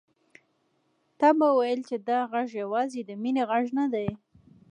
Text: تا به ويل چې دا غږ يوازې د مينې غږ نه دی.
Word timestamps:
تا 1.19 1.29
به 1.39 1.47
ويل 1.57 1.79
چې 1.89 1.95
دا 2.07 2.17
غږ 2.31 2.49
يوازې 2.61 3.01
د 3.05 3.11
مينې 3.21 3.43
غږ 3.49 3.65
نه 3.79 3.85
دی. 3.93 4.09